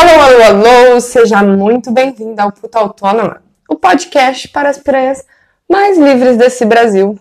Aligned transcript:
Alô, 0.00 0.20
alô, 0.22 0.42
alô! 0.44 1.00
Seja 1.00 1.42
muito 1.42 1.90
bem-vindo 1.90 2.40
ao 2.40 2.52
Puta 2.52 2.78
Autônoma, 2.78 3.42
o 3.68 3.74
podcast 3.74 4.46
para 4.46 4.70
as 4.70 4.78
piranhas 4.78 5.26
mais 5.68 5.98
livres 5.98 6.36
desse 6.36 6.64
Brasil. 6.64 7.18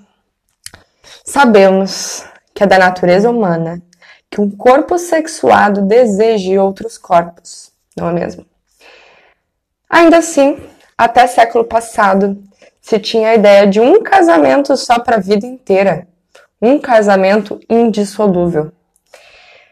Sabemos 1.25 2.23
que 2.53 2.63
é 2.63 2.67
da 2.67 2.77
natureza 2.77 3.31
humana 3.31 3.81
que 4.29 4.39
um 4.39 4.51
corpo 4.51 4.99
sexuado 4.99 5.81
deseje 5.81 6.59
outros 6.59 6.99
corpos, 6.99 7.71
não 7.97 8.09
é 8.09 8.13
mesmo? 8.13 8.45
Ainda 9.89 10.17
assim, 10.19 10.59
até 10.95 11.25
século 11.25 11.65
passado, 11.65 12.37
se 12.79 12.99
tinha 12.99 13.29
a 13.29 13.35
ideia 13.35 13.65
de 13.65 13.79
um 13.79 14.03
casamento 14.03 14.77
só 14.77 14.99
para 14.99 15.15
a 15.15 15.19
vida 15.19 15.47
inteira, 15.47 16.07
um 16.61 16.77
casamento 16.77 17.59
indissolúvel. 17.67 18.71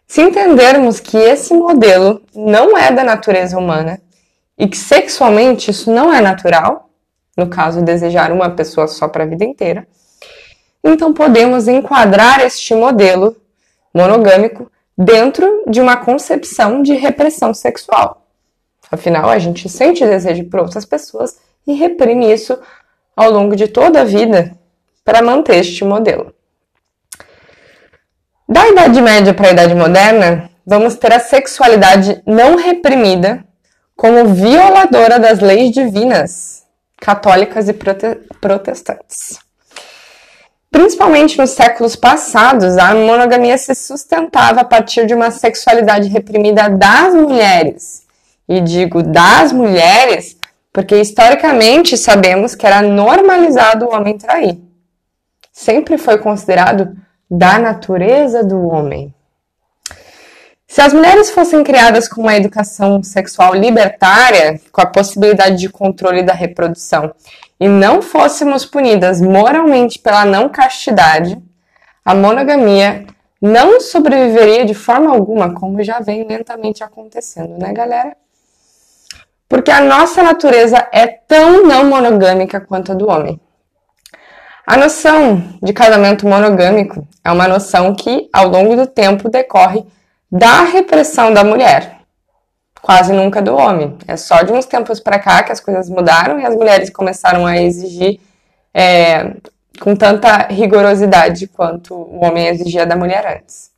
Se 0.07 0.21
entendermos 0.21 0.99
que 0.99 1.17
esse 1.17 1.53
modelo 1.53 2.21
não 2.33 2.77
é 2.77 2.91
da 2.91 3.03
natureza 3.03 3.57
humana 3.57 3.99
e 4.57 4.67
que 4.67 4.77
sexualmente 4.77 5.71
isso 5.71 5.91
não 5.91 6.13
é 6.13 6.21
natural, 6.21 6.89
no 7.35 7.47
caso 7.47 7.81
desejar 7.81 8.31
uma 8.31 8.49
pessoa 8.51 8.87
só 8.87 9.07
para 9.07 9.23
a 9.23 9.27
vida 9.27 9.43
inteira, 9.43 9.87
então 10.83 11.11
podemos 11.11 11.67
enquadrar 11.67 12.39
este 12.41 12.75
modelo 12.75 13.35
monogâmico 13.93 14.71
dentro 14.95 15.63
de 15.67 15.81
uma 15.81 15.97
concepção 15.97 16.83
de 16.83 16.93
repressão 16.93 17.53
sexual. 17.53 18.27
Afinal, 18.91 19.29
a 19.29 19.39
gente 19.39 19.67
sente 19.67 20.05
desejo 20.05 20.45
por 20.45 20.59
outras 20.59 20.85
pessoas 20.85 21.39
e 21.65 21.73
reprime 21.73 22.31
isso 22.31 22.57
ao 23.15 23.31
longo 23.31 23.55
de 23.55 23.67
toda 23.67 24.01
a 24.01 24.05
vida 24.05 24.55
para 25.03 25.23
manter 25.23 25.55
este 25.55 25.83
modelo. 25.83 26.34
Da 28.47 28.67
Idade 28.67 29.01
Média 29.01 29.33
para 29.33 29.47
a 29.47 29.51
Idade 29.53 29.73
Moderna, 29.73 30.51
vamos 30.63 30.93
ter 30.93 31.11
a 31.11 31.19
sexualidade 31.19 32.21
não 32.27 32.55
reprimida 32.55 33.43
como 33.95 34.35
violadora 34.35 35.19
das 35.19 35.39
leis 35.39 35.71
divinas, 35.71 36.63
católicas 36.97 37.67
e 37.67 37.73
prote 37.73 38.19
protestantes. 38.39 39.39
Principalmente 40.69 41.39
nos 41.39 41.51
séculos 41.51 41.95
passados, 41.95 42.77
a 42.77 42.93
monogamia 42.93 43.57
se 43.57 43.73
sustentava 43.73 44.61
a 44.61 44.65
partir 44.65 45.07
de 45.07 45.15
uma 45.15 45.31
sexualidade 45.31 46.07
reprimida 46.09 46.69
das 46.69 47.15
mulheres. 47.15 48.03
E 48.47 48.61
digo 48.61 49.01
das 49.01 49.51
mulheres 49.51 50.37
porque 50.71 50.95
historicamente 50.97 51.97
sabemos 51.97 52.53
que 52.53 52.67
era 52.67 52.83
normalizado 52.83 53.85
o 53.85 53.95
homem 53.95 54.19
trair. 54.19 54.59
Sempre 55.51 55.97
foi 55.97 56.19
considerado 56.19 56.95
da 57.29 57.57
natureza 57.57 58.43
do 58.43 58.67
homem. 58.67 59.13
Se 60.67 60.81
as 60.81 60.93
mulheres 60.93 61.29
fossem 61.29 61.63
criadas 61.63 62.07
com 62.07 62.21
uma 62.21 62.35
educação 62.35 63.01
sexual 63.01 63.53
libertária, 63.53 64.59
com 64.71 64.81
a 64.81 64.85
possibilidade 64.85 65.57
de 65.57 65.69
controle 65.69 66.21
da 66.21 66.33
reprodução, 66.33 67.13
e 67.59 67.67
não 67.67 68.01
fôssemos 68.01 68.65
punidas 68.65 69.21
moralmente 69.21 69.99
pela 69.99 70.25
não 70.25 70.49
castidade, 70.49 71.41
a 72.03 72.13
monogamia 72.13 73.05
não 73.41 73.79
sobreviveria 73.79 74.65
de 74.65 74.73
forma 74.73 75.11
alguma, 75.11 75.53
como 75.53 75.83
já 75.83 75.99
vem 75.99 76.27
lentamente 76.27 76.83
acontecendo, 76.83 77.57
né, 77.57 77.71
galera? 77.71 78.17
Porque 79.47 79.71
a 79.71 79.81
nossa 79.81 80.23
natureza 80.23 80.87
é 80.91 81.07
tão 81.07 81.63
não 81.63 81.85
monogâmica 81.85 82.59
quanto 82.59 82.91
a 82.91 82.95
do 82.95 83.07
homem. 83.07 83.39
A 84.67 84.77
noção 84.77 85.43
de 85.61 85.71
casamento 85.71 86.27
monogâmico 86.27 87.07
é 87.23 87.31
uma 87.31 87.47
noção 87.47 87.93
que, 87.93 88.27
ao 88.33 88.47
longo 88.47 88.75
do 88.75 88.87
tempo, 88.87 89.29
decorre 89.29 89.85
da 90.31 90.63
repressão 90.63 91.31
da 91.31 91.43
mulher, 91.43 91.99
quase 92.81 93.13
nunca 93.13 93.43
do 93.43 93.55
homem. 93.55 93.95
É 94.07 94.17
só 94.17 94.41
de 94.41 94.51
uns 94.51 94.65
tempos 94.65 94.99
para 94.99 95.19
cá 95.19 95.43
que 95.43 95.51
as 95.51 95.59
coisas 95.59 95.87
mudaram 95.87 96.39
e 96.39 96.45
as 96.45 96.55
mulheres 96.55 96.89
começaram 96.89 97.45
a 97.45 97.61
exigir 97.61 98.19
é, 98.73 99.35
com 99.79 99.95
tanta 99.95 100.47
rigorosidade 100.47 101.45
quanto 101.45 101.93
o 101.93 102.25
homem 102.25 102.47
exigia 102.47 102.87
da 102.87 102.95
mulher 102.95 103.37
antes. 103.37 103.69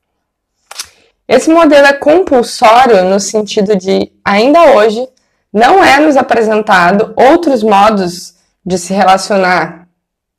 Esse 1.27 1.49
modelo 1.49 1.87
é 1.87 1.93
compulsório 1.93 3.03
no 3.03 3.19
sentido 3.19 3.75
de, 3.75 4.09
ainda 4.23 4.71
hoje, 4.71 5.05
não 5.51 5.83
é 5.83 5.99
nos 5.99 6.15
apresentado 6.15 7.13
outros 7.17 7.61
modos 7.61 8.35
de 8.65 8.77
se 8.77 8.93
relacionar 8.93 9.86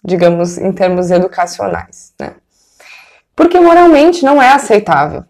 digamos, 0.08 0.58
em 0.58 0.72
termos 0.72 1.10
educacionais, 1.10 2.12
né? 2.18 2.34
Porque 3.36 3.60
moralmente 3.60 4.24
não 4.24 4.42
é 4.42 4.50
aceitável. 4.50 5.24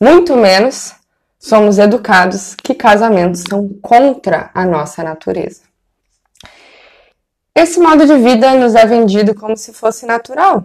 Muito 0.00 0.34
menos 0.34 0.94
somos 1.38 1.78
educados 1.78 2.56
que 2.56 2.74
casamentos 2.74 3.44
são 3.48 3.68
contra 3.80 4.50
a 4.52 4.64
nossa 4.64 5.04
natureza. 5.04 5.62
Esse 7.54 7.78
modo 7.78 8.06
de 8.06 8.16
vida 8.16 8.54
nos 8.54 8.74
é 8.74 8.86
vendido 8.86 9.34
como 9.34 9.56
se 9.56 9.72
fosse 9.72 10.06
natural, 10.06 10.64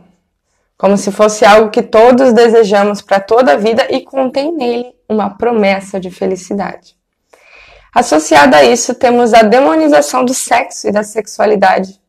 como 0.78 0.98
se 0.98 1.12
fosse 1.12 1.44
algo 1.46 1.70
que 1.70 1.84
todos 1.84 2.34
desejamos 2.34 3.02
para 3.02 3.20
toda 3.20 3.54
a 3.54 3.58
vida 3.58 3.86
e 3.90 4.02
contém 4.02 4.56
nele 4.56 4.96
uma 5.08 5.30
promessa 5.30 6.00
de 6.00 6.10
felicidade. 6.10 6.96
Associada 7.94 8.58
a 8.58 8.64
isso, 8.64 8.96
temos 8.96 9.34
a 9.34 9.42
demonização 9.42 10.24
do 10.24 10.34
sexo 10.34 10.88
e 10.88 10.92
da 10.92 11.04
sexualidade, 11.04 12.00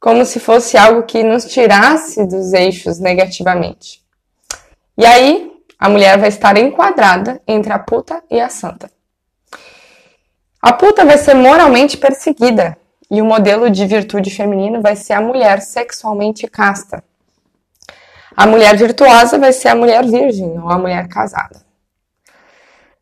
como 0.00 0.24
se 0.24 0.38
fosse 0.38 0.76
algo 0.76 1.02
que 1.02 1.22
nos 1.22 1.44
tirasse 1.46 2.26
dos 2.26 2.52
eixos 2.52 2.98
negativamente. 2.98 4.02
E 4.96 5.04
aí, 5.04 5.52
a 5.78 5.88
mulher 5.88 6.18
vai 6.18 6.28
estar 6.28 6.56
enquadrada 6.56 7.40
entre 7.46 7.72
a 7.72 7.78
puta 7.78 8.22
e 8.30 8.40
a 8.40 8.48
santa. 8.48 8.90
A 10.60 10.72
puta 10.72 11.04
vai 11.04 11.18
ser 11.18 11.34
moralmente 11.34 11.96
perseguida 11.96 12.76
e 13.10 13.20
o 13.20 13.24
modelo 13.24 13.70
de 13.70 13.86
virtude 13.86 14.30
feminino 14.30 14.80
vai 14.80 14.96
ser 14.96 15.12
a 15.12 15.20
mulher 15.20 15.60
sexualmente 15.60 16.46
casta. 16.48 17.04
A 18.36 18.46
mulher 18.46 18.76
virtuosa 18.76 19.38
vai 19.38 19.52
ser 19.52 19.68
a 19.68 19.74
mulher 19.74 20.04
virgem 20.04 20.58
ou 20.58 20.68
a 20.68 20.78
mulher 20.78 21.08
casada. 21.08 21.64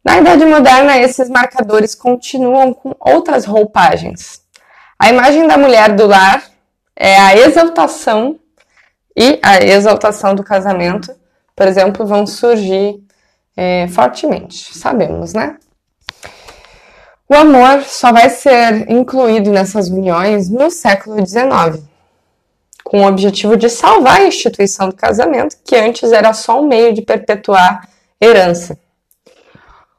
Na 0.04 0.18
Idade 0.18 0.44
Moderna, 0.44 0.98
esses 0.98 1.30
marcadores 1.30 1.94
continuam 1.94 2.74
com 2.74 2.94
outras 3.00 3.46
roupagens. 3.46 4.42
A 4.98 5.08
imagem 5.08 5.46
da 5.46 5.56
mulher 5.56 5.94
do 5.94 6.06
lar 6.06 6.44
é 6.96 7.16
a 7.18 7.36
exaltação 7.36 8.38
e 9.16 9.38
a 9.42 9.62
exaltação 9.64 10.34
do 10.34 10.42
casamento, 10.42 11.14
por 11.54 11.66
exemplo, 11.66 12.06
vão 12.06 12.26
surgir 12.26 13.00
é, 13.56 13.86
fortemente, 13.88 14.76
sabemos, 14.76 15.32
né? 15.32 15.56
O 17.28 17.34
amor 17.34 17.82
só 17.84 18.12
vai 18.12 18.28
ser 18.28 18.90
incluído 18.90 19.50
nessas 19.50 19.88
uniões 19.88 20.50
no 20.50 20.70
século 20.70 21.24
XIX, 21.24 21.82
com 22.84 23.00
o 23.00 23.06
objetivo 23.06 23.56
de 23.56 23.70
salvar 23.70 24.20
a 24.20 24.26
instituição 24.26 24.90
do 24.90 24.94
casamento, 24.94 25.56
que 25.64 25.74
antes 25.74 26.12
era 26.12 26.32
só 26.34 26.60
um 26.60 26.68
meio 26.68 26.92
de 26.92 27.00
perpetuar 27.00 27.88
herança. 28.20 28.78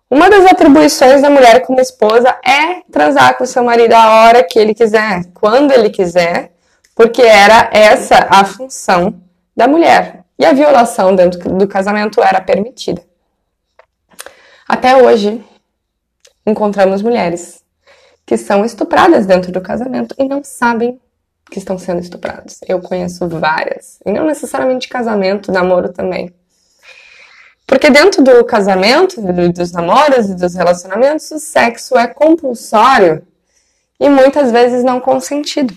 Uma 0.10 0.30
das 0.30 0.46
atribuições 0.46 1.22
da 1.22 1.30
mulher 1.30 1.66
como 1.66 1.82
esposa 1.82 2.30
é 2.46 2.82
transar 2.92 3.38
com 3.38 3.46
seu 3.46 3.64
marido 3.64 3.94
a 3.94 4.28
hora 4.28 4.44
que 4.44 4.60
ele 4.60 4.76
quiser, 4.76 5.26
quando 5.34 5.72
ele 5.72 5.90
quiser, 5.90 6.55
porque 6.96 7.22
era 7.22 7.70
essa 7.74 8.28
a 8.30 8.46
função 8.46 9.22
da 9.56 9.68
mulher. 9.68 10.24
E 10.40 10.46
a 10.46 10.54
violação 10.54 11.16
dentro 11.16 11.40
do 11.58 11.68
casamento 11.68 12.24
era 12.24 12.42
permitida. 12.42 13.04
Até 14.68 14.96
hoje, 14.96 15.44
encontramos 16.46 17.02
mulheres 17.02 17.64
que 18.26 18.38
são 18.38 18.66
estupradas 18.66 19.26
dentro 19.26 19.52
do 19.52 19.62
casamento 19.62 20.16
e 20.18 20.28
não 20.28 20.44
sabem 20.44 21.00
que 21.52 21.60
estão 21.60 21.78
sendo 21.78 22.02
estupradas. 22.02 22.60
Eu 22.68 22.82
conheço 22.82 23.28
várias, 23.28 24.00
e 24.06 24.12
não 24.12 24.26
necessariamente 24.26 24.90
casamento, 24.90 25.52
namoro 25.52 25.94
também. 25.94 26.34
Porque 27.68 27.90
dentro 27.90 28.24
do 28.24 28.44
casamento, 28.44 29.22
dos 29.54 29.72
namoros 29.72 30.30
e 30.30 30.36
dos 30.36 30.56
relacionamentos, 30.56 31.30
o 31.32 31.40
sexo 31.40 31.98
é 31.98 32.08
compulsório 32.08 33.26
e 34.00 34.10
muitas 34.10 34.52
vezes 34.52 34.84
não 34.84 35.00
consentido. 35.00 35.74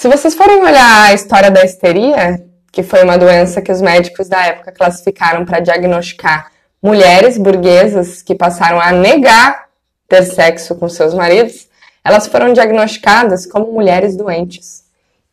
Se 0.00 0.08
vocês 0.08 0.34
forem 0.34 0.62
olhar 0.62 1.10
a 1.10 1.12
história 1.12 1.50
da 1.50 1.62
histeria, 1.62 2.42
que 2.72 2.82
foi 2.82 3.04
uma 3.04 3.18
doença 3.18 3.60
que 3.60 3.70
os 3.70 3.82
médicos 3.82 4.30
da 4.30 4.46
época 4.46 4.72
classificaram 4.72 5.44
para 5.44 5.60
diagnosticar 5.60 6.50
mulheres 6.82 7.36
burguesas 7.36 8.22
que 8.22 8.34
passaram 8.34 8.80
a 8.80 8.92
negar 8.92 9.66
ter 10.08 10.22
sexo 10.22 10.74
com 10.76 10.88
seus 10.88 11.12
maridos, 11.12 11.68
elas 12.02 12.26
foram 12.28 12.54
diagnosticadas 12.54 13.44
como 13.44 13.70
mulheres 13.74 14.16
doentes. 14.16 14.84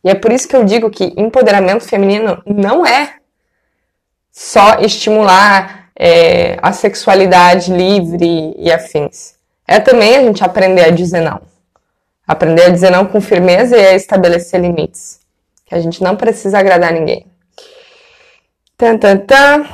E 0.04 0.10
é 0.10 0.14
por 0.14 0.30
isso 0.30 0.46
que 0.46 0.54
eu 0.54 0.64
digo 0.64 0.90
que 0.90 1.14
empoderamento 1.16 1.84
feminino 1.88 2.42
não 2.44 2.84
é 2.84 3.14
só 4.30 4.80
estimular 4.80 5.88
é, 5.98 6.58
a 6.60 6.72
sexualidade 6.72 7.72
livre 7.72 8.54
e 8.58 8.70
afins. 8.70 9.32
É 9.66 9.80
também 9.80 10.14
a 10.14 10.20
gente 10.20 10.44
aprender 10.44 10.84
a 10.84 10.90
dizer 10.90 11.22
não. 11.22 11.40
Aprender 12.28 12.64
a 12.64 12.68
dizer 12.68 12.90
não 12.90 13.06
com 13.06 13.22
firmeza 13.22 13.74
e 13.74 13.86
a 13.86 13.94
estabelecer 13.94 14.60
limites. 14.60 15.18
Que 15.64 15.74
a 15.74 15.80
gente 15.80 16.02
não 16.02 16.14
precisa 16.14 16.58
agradar 16.58 16.92
ninguém. 16.92 17.26
Tan, 18.76 18.98
tan, 18.98 19.16
tan. 19.16 19.66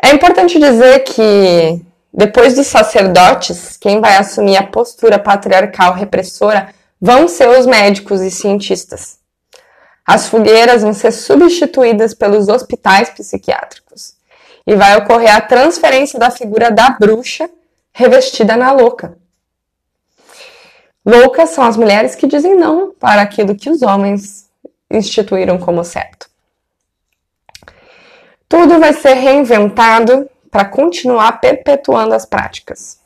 É 0.00 0.10
importante 0.10 0.60
dizer 0.60 1.00
que 1.00 1.84
depois 2.12 2.54
dos 2.54 2.68
sacerdotes, 2.68 3.76
quem 3.76 4.00
vai 4.00 4.16
assumir 4.16 4.56
a 4.56 4.66
postura 4.66 5.18
patriarcal 5.18 5.92
repressora 5.92 6.72
vão 7.00 7.28
ser 7.28 7.48
os 7.48 7.66
médicos 7.66 8.22
e 8.22 8.30
cientistas. 8.30 9.18
As 10.06 10.28
fogueiras 10.28 10.82
vão 10.82 10.94
ser 10.94 11.10
substituídas 11.10 12.14
pelos 12.14 12.48
hospitais 12.48 13.10
psiquiátricos 13.10 14.14
e 14.66 14.76
vai 14.76 14.96
ocorrer 14.96 15.34
a 15.34 15.40
transferência 15.40 16.18
da 16.18 16.30
figura 16.30 16.70
da 16.70 16.90
bruxa 16.90 17.50
revestida 17.92 18.56
na 18.56 18.72
louca. 18.72 19.18
Loucas 21.06 21.50
são 21.50 21.62
as 21.62 21.76
mulheres 21.76 22.16
que 22.16 22.26
dizem 22.26 22.56
não 22.56 22.92
para 22.92 23.22
aquilo 23.22 23.54
que 23.54 23.70
os 23.70 23.80
homens 23.80 24.50
instituíram 24.90 25.56
como 25.56 25.84
certo. 25.84 26.28
Tudo 28.48 28.80
vai 28.80 28.92
ser 28.92 29.14
reinventado 29.14 30.28
para 30.50 30.64
continuar 30.64 31.40
perpetuando 31.40 32.12
as 32.12 32.26
práticas. 32.26 32.98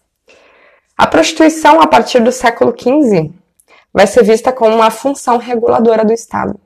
A 0.96 1.06
prostituição, 1.06 1.78
a 1.78 1.86
partir 1.86 2.20
do 2.20 2.32
século 2.32 2.74
XV, 2.78 3.32
vai 3.92 4.06
ser 4.06 4.24
vista 4.24 4.50
como 4.50 4.76
uma 4.76 4.90
função 4.90 5.36
reguladora 5.36 6.02
do 6.02 6.12
Estado, 6.12 6.58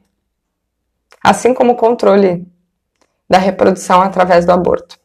assim 1.21 1.53
como 1.53 1.73
o 1.73 1.77
controle 1.77 2.47
da 3.29 3.39
reprodução 3.39 4.01
através 4.01 4.47
do 4.47 4.53
aborto. 4.53 5.04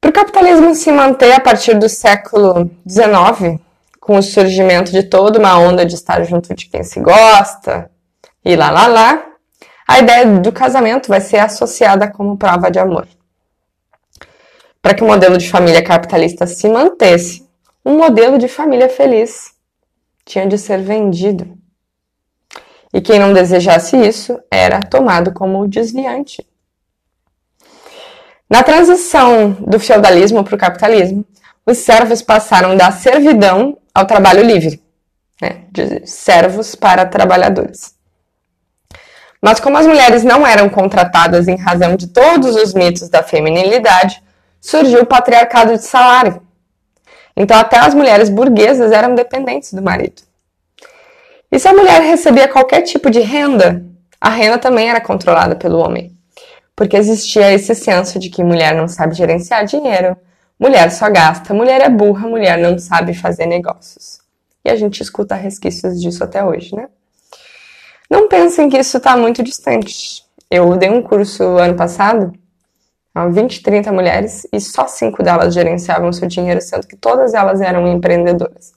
Para 0.00 0.10
o 0.10 0.12
capitalismo 0.12 0.74
se 0.74 0.92
manter 0.92 1.32
a 1.32 1.40
partir 1.40 1.76
do 1.76 1.88
século 1.88 2.70
XIX, 2.88 3.60
com 3.98 4.16
o 4.16 4.22
surgimento 4.22 4.92
de 4.92 5.02
toda 5.02 5.38
uma 5.38 5.58
onda 5.58 5.84
de 5.84 5.94
estar 5.94 6.22
junto 6.24 6.54
de 6.54 6.68
quem 6.68 6.84
se 6.84 7.00
gosta 7.00 7.90
e 8.44 8.54
lá 8.54 8.70
lá 8.70 8.86
lá, 8.86 9.26
a 9.86 9.98
ideia 9.98 10.26
do 10.26 10.52
casamento 10.52 11.08
vai 11.08 11.20
ser 11.20 11.38
associada 11.38 12.10
como 12.10 12.38
prova 12.38 12.70
de 12.70 12.78
amor. 12.78 13.08
Para 14.80 14.94
que 14.94 15.02
o 15.02 15.06
modelo 15.06 15.36
de 15.36 15.50
família 15.50 15.82
capitalista 15.82 16.46
se 16.46 16.68
mantesse, 16.68 17.48
um 17.84 17.98
modelo 17.98 18.38
de 18.38 18.46
família 18.46 18.88
feliz 18.88 19.52
tinha 20.24 20.46
de 20.46 20.56
ser 20.56 20.80
vendido. 20.80 21.58
E 22.94 23.00
quem 23.00 23.18
não 23.18 23.32
desejasse 23.32 23.96
isso 23.96 24.38
era 24.50 24.80
tomado 24.80 25.32
como 25.32 25.66
desviante. 25.66 26.46
Na 28.48 28.62
transição 28.62 29.52
do 29.60 29.78
feudalismo 29.78 30.42
para 30.42 30.54
o 30.54 30.58
capitalismo, 30.58 31.24
os 31.66 31.78
servos 31.78 32.22
passaram 32.22 32.76
da 32.76 32.90
servidão 32.90 33.76
ao 33.94 34.06
trabalho 34.06 34.42
livre, 34.42 34.82
né? 35.40 35.64
de 35.70 36.06
servos 36.06 36.74
para 36.74 37.04
trabalhadores. 37.04 37.94
Mas 39.40 39.60
como 39.60 39.76
as 39.76 39.86
mulheres 39.86 40.24
não 40.24 40.46
eram 40.46 40.68
contratadas 40.68 41.46
em 41.46 41.56
razão 41.56 41.94
de 41.94 42.08
todos 42.08 42.56
os 42.56 42.72
mitos 42.72 43.08
da 43.08 43.22
feminilidade, 43.22 44.22
surgiu 44.60 45.02
o 45.02 45.06
patriarcado 45.06 45.74
de 45.74 45.84
salário. 45.84 46.42
Então 47.36 47.56
até 47.56 47.78
as 47.78 47.94
mulheres 47.94 48.30
burguesas 48.30 48.90
eram 48.90 49.14
dependentes 49.14 49.72
do 49.72 49.82
marido. 49.82 50.22
E 51.52 51.58
se 51.58 51.68
a 51.68 51.72
mulher 51.72 52.00
recebia 52.00 52.48
qualquer 52.48 52.82
tipo 52.82 53.10
de 53.10 53.20
renda, 53.20 53.84
a 54.20 54.30
renda 54.30 54.58
também 54.58 54.90
era 54.90 55.00
controlada 55.00 55.54
pelo 55.54 55.78
homem. 55.78 56.17
Porque 56.78 56.96
existia 56.96 57.52
esse 57.52 57.74
senso 57.74 58.20
de 58.20 58.30
que 58.30 58.44
mulher 58.44 58.72
não 58.72 58.86
sabe 58.86 59.12
gerenciar 59.12 59.64
dinheiro, 59.64 60.16
mulher 60.56 60.92
só 60.92 61.10
gasta, 61.10 61.52
mulher 61.52 61.80
é 61.80 61.88
burra, 61.88 62.28
mulher 62.28 62.56
não 62.56 62.78
sabe 62.78 63.14
fazer 63.14 63.46
negócios. 63.46 64.20
E 64.64 64.70
a 64.70 64.76
gente 64.76 65.02
escuta 65.02 65.34
resquícios 65.34 66.00
disso 66.00 66.22
até 66.22 66.44
hoje, 66.44 66.76
né? 66.76 66.88
Não 68.08 68.28
pensem 68.28 68.68
que 68.68 68.78
isso 68.78 68.96
está 68.96 69.16
muito 69.16 69.42
distante. 69.42 70.22
Eu 70.48 70.76
dei 70.76 70.88
um 70.88 71.02
curso 71.02 71.42
ano 71.42 71.74
passado 71.74 72.32
a 73.12 73.26
20, 73.26 73.60
30 73.60 73.90
mulheres 73.90 74.46
e 74.52 74.60
só 74.60 74.86
cinco 74.86 75.20
delas 75.20 75.54
gerenciavam 75.54 76.12
seu 76.12 76.28
dinheiro, 76.28 76.60
sendo 76.60 76.86
que 76.86 76.94
todas 76.94 77.34
elas 77.34 77.60
eram 77.60 77.88
empreendedoras. 77.88 78.72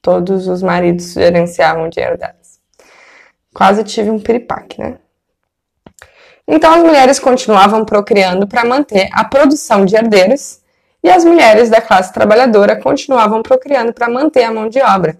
Todos 0.00 0.46
os 0.46 0.62
maridos 0.62 1.12
gerenciavam 1.14 1.86
o 1.86 1.90
dinheiro 1.90 2.16
delas. 2.16 2.60
Quase 3.52 3.82
tive 3.82 4.12
um 4.12 4.20
piripaque, 4.20 4.80
né? 4.80 4.98
Então 6.48 6.72
as 6.72 6.82
mulheres 6.82 7.18
continuavam 7.18 7.84
procriando 7.84 8.46
para 8.46 8.64
manter 8.64 9.10
a 9.12 9.22
produção 9.22 9.84
de 9.84 9.94
herdeiros 9.94 10.60
e 11.04 11.10
as 11.10 11.22
mulheres 11.22 11.68
da 11.68 11.80
classe 11.80 12.10
trabalhadora 12.10 12.74
continuavam 12.74 13.42
procriando 13.42 13.92
para 13.92 14.08
manter 14.08 14.44
a 14.44 14.50
mão 14.50 14.66
de 14.66 14.80
obra. 14.80 15.18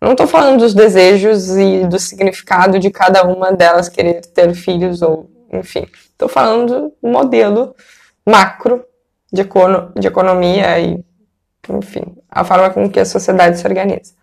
Não 0.00 0.12
estou 0.12 0.28
falando 0.28 0.60
dos 0.60 0.72
desejos 0.72 1.50
e 1.56 1.84
do 1.86 1.98
significado 1.98 2.78
de 2.78 2.88
cada 2.88 3.24
uma 3.24 3.52
delas 3.52 3.88
querer 3.88 4.22
ter 4.22 4.54
filhos 4.54 5.02
ou, 5.02 5.28
enfim. 5.52 5.86
Estou 6.12 6.28
falando 6.28 6.92
do 7.02 7.08
modelo 7.08 7.74
macro 8.24 8.84
de, 9.30 9.42
econo 9.42 9.92
de 9.98 10.06
economia 10.06 10.78
e, 10.78 11.04
enfim, 11.68 12.16
a 12.30 12.44
forma 12.44 12.70
com 12.70 12.88
que 12.88 13.00
a 13.00 13.04
sociedade 13.04 13.58
se 13.58 13.66
organiza. 13.66 14.14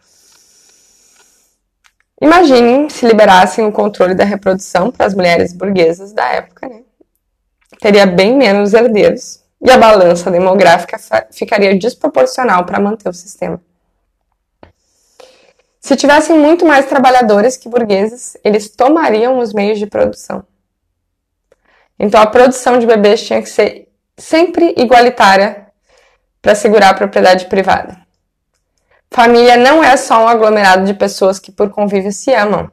Imaginem 2.20 2.90
se 2.90 3.06
liberassem 3.06 3.66
o 3.66 3.72
controle 3.72 4.16
da 4.16 4.24
reprodução 4.24 4.92
para 4.92 5.06
as 5.06 5.14
mulheres 5.14 5.54
burguesas 5.54 6.14
da 6.14 6.28
época, 6.34 6.68
né? 6.68 6.82
Teria 7.80 8.08
bem 8.08 8.36
menos 8.36 8.74
herdeiros 8.74 9.44
e 9.62 9.70
a 9.70 9.78
balança 9.78 10.32
demográfica 10.32 10.98
ficaria 11.32 11.78
desproporcional 11.78 12.66
para 12.66 12.80
manter 12.80 13.10
o 13.10 13.14
sistema. 13.14 13.62
Se 15.80 15.96
tivessem 15.96 16.38
muito 16.38 16.66
mais 16.66 16.88
trabalhadores 16.88 17.56
que 17.56 17.70
burgueses, 17.70 18.36
eles 18.44 18.70
tomariam 18.70 19.38
os 19.40 19.54
meios 19.54 19.78
de 19.78 19.86
produção. 19.86 20.44
Então 22.00 22.20
a 22.20 22.28
produção 22.28 22.80
de 22.80 22.88
bebês 22.88 23.22
tinha 23.22 23.42
que 23.42 23.50
ser 23.50 23.88
sempre 24.18 24.74
igualitária 24.76 25.68
para 26.42 26.56
segurar 26.56 26.90
a 26.90 26.94
propriedade 26.94 27.46
privada. 27.46 28.07
Família 29.12 29.58
não 29.58 29.84
é 29.84 29.96
só 29.98 30.24
um 30.24 30.28
aglomerado 30.28 30.86
de 30.86 30.94
pessoas 30.94 31.40
que 31.40 31.52
por 31.52 31.70
convívio 31.70 32.12
se 32.12 32.34
amam. 32.34 32.70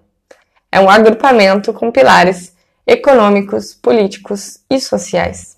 É 0.71 0.81
um 0.81 0.91
agrupamento 0.91 1.73
com 1.73 1.91
pilares 1.91 2.55
econômicos, 2.87 3.75
políticos 3.75 4.59
e 4.69 4.81
sociais. 4.81 5.57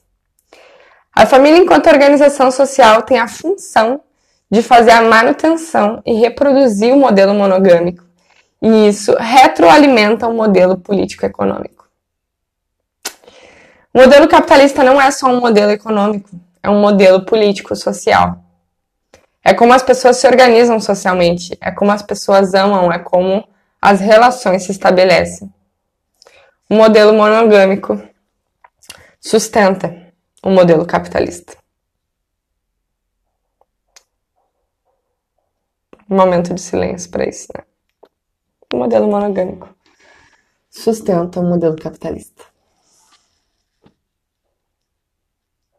A 1.15 1.25
família, 1.25 1.59
enquanto 1.59 1.89
organização 1.89 2.51
social, 2.51 3.03
tem 3.03 3.19
a 3.19 3.27
função 3.27 4.03
de 4.51 4.63
fazer 4.63 4.91
a 4.91 5.01
manutenção 5.01 6.03
e 6.05 6.13
reproduzir 6.13 6.93
o 6.93 6.99
modelo 6.99 7.35
monogâmico, 7.35 8.05
e 8.63 8.89
isso 8.89 9.15
retroalimenta 9.19 10.29
o 10.29 10.35
modelo 10.35 10.77
político-econômico. 10.77 11.89
O 13.93 13.99
modelo 13.99 14.29
capitalista 14.29 14.85
não 14.85 15.01
é 15.01 15.11
só 15.11 15.27
um 15.27 15.41
modelo 15.41 15.73
econômico, 15.73 16.29
é 16.63 16.69
um 16.69 16.81
modelo 16.81 17.25
político-social. 17.25 18.46
É 19.47 19.55
como 19.55 19.73
as 19.73 19.83
pessoas 19.83 20.17
se 20.17 20.27
organizam 20.27 20.81
socialmente, 20.81 21.57
é 21.61 21.71
como 21.71 21.93
as 21.93 22.03
pessoas 22.03 22.53
amam, 22.53 22.93
é 22.93 22.99
como 22.99 23.47
as 23.81 24.01
relações 24.01 24.65
se 24.65 24.73
estabelecem. 24.73 25.49
O 26.69 26.75
modelo 26.75 27.15
monogâmico 27.15 28.03
sustenta 29.21 30.13
o 30.43 30.51
modelo 30.51 30.85
capitalista. 30.85 31.57
um 36.11 36.17
momento 36.17 36.53
de 36.53 36.61
silêncio 36.61 37.09
para 37.11 37.29
isso, 37.29 37.47
né? 37.57 37.65
O 38.75 38.79
modelo 38.79 39.09
monogâmico 39.09 39.73
sustenta 40.69 41.39
o 41.39 41.45
modelo 41.45 41.77
capitalista. 41.77 42.45